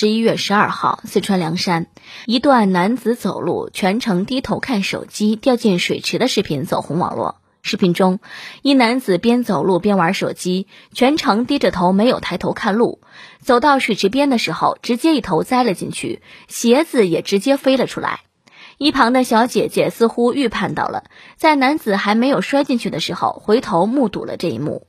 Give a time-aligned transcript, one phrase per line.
[0.00, 1.86] 十一月十二号，四川凉山
[2.24, 7.36] 一段男子走路全程低头看手机掉进水池的视频走红网络。
[7.60, 8.18] 视频中，
[8.62, 13.02] 一男子边走路边玩手机，全程低着头没有抬头看路。
[13.42, 18.20] 走到水池边的时候，直接一头栽了进去，鞋子也直接飞了出来。
[18.78, 21.04] 一旁的小姐姐似乎预判到了，
[21.36, 24.86] 在男子还没有摔进去的时候，回头目睹了这一幕。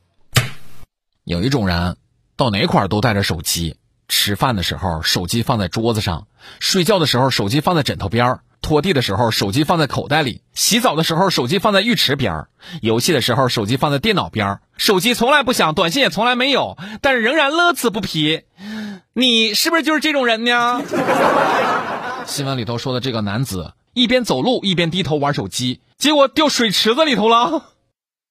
[1.25, 1.97] 有一种人，
[2.37, 3.75] 到哪块都带着手机。
[4.11, 6.25] 吃饭的时候，手机放在桌子上；
[6.59, 12.47] 睡觉的时候，手机放在枕头边；拖地的时候，手机放在口袋里；洗澡的时候，手机放在浴池边；
[12.81, 14.59] 游戏的时候，手机放在电脑边。
[14.75, 18.41] 手机从来不响，短信也从来没有，但是仍然乐此不疲。
[19.13, 20.83] 你是不是就是这种人呢？
[22.27, 27.63] 新闻里头说的这个男子，一边走路一边低头玩手机，结果掉水池子里头了。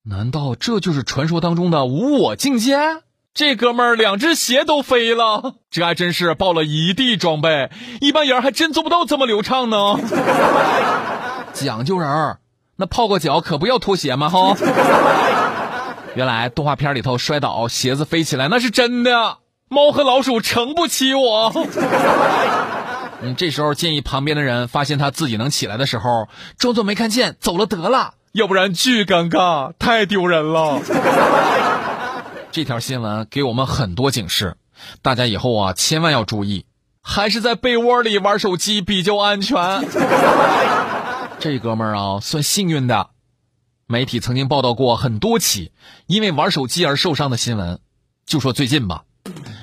[0.05, 2.77] 难道这就是传说当中的无我境界？
[3.41, 7.71] 这哥们儿两只鞋都飞了，这还真是爆了一地装备，
[8.03, 9.99] 一般人还真做不到这么流畅呢。
[11.55, 12.41] 讲究人儿，
[12.77, 14.29] 那泡个脚可不要脱鞋吗？
[14.29, 14.55] 哈。
[16.15, 19.39] 原来动画片里头摔倒鞋子飞起来那是真的，
[19.71, 21.51] 猫和老鼠撑不起我。
[23.23, 30.83] 嗯这时候建议旁边的人发现他自己能起来的时候，装作没看见走了得了，要不然巨尴尬，太丢人了。
[32.53, 34.57] 这条新闻给我们很多警示，
[35.03, 36.67] 大家以后啊千万要注意，
[37.01, 39.57] 还是在被窝里玩手机比较安全。
[41.39, 43.11] 这哥们儿啊算幸运的，
[43.87, 45.71] 媒体曾经报道过很多起
[46.07, 47.79] 因为玩手机而受伤的新闻。
[48.27, 49.05] 就说最近吧，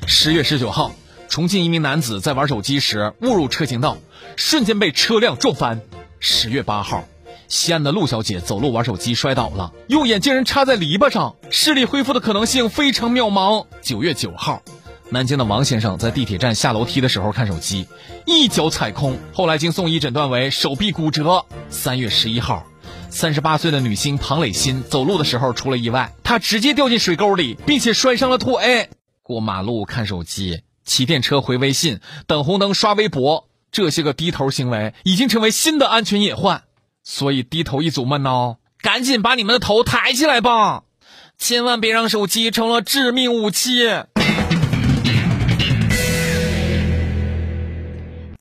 [0.08, 0.94] 十月十九号，
[1.28, 3.98] 重庆一名男子在玩手机时误入车行道，
[4.38, 5.82] 瞬间被车辆撞翻。
[6.20, 7.04] 十月八号。
[7.48, 13.66] 西安的陆小姐走路玩手机摔倒了，右眼竟然插在篱笆上，视力恢复的可能性非常渺茫。
[13.82, 14.62] 九月九号，
[15.10, 17.88] 南京的王先生在地铁站下楼梯的时候看手机，
[18.26, 21.46] 一脚踩空，后来经送医诊断为手臂骨折。
[21.70, 22.66] 三月十一号，
[23.10, 28.90] 三十八岁的女星庞磊鑫走路的时候出了意外，她直接掉进水沟里，并且摔伤了腿。
[29.24, 36.64] 过马路看手机，骑电车回微信，等红灯刷微博，这些个低头行为已经成为新的安全隐患。
[37.10, 40.84] 所以低头一族们呢，赶紧把你们的头抬起来吧，
[41.38, 43.88] 千万别让手机成了致命武器。